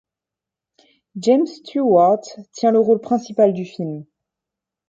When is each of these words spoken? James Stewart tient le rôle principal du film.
James 1.15 1.45
Stewart 1.45 2.23
tient 2.53 2.71
le 2.71 2.79
rôle 2.79 3.01
principal 3.01 3.53
du 3.53 3.65
film. 3.65 4.03